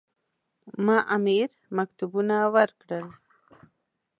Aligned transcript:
ما 0.85 0.97
امیر 1.15 1.49
مکتوبونه 1.77 2.35
ورکړل. 2.55 3.07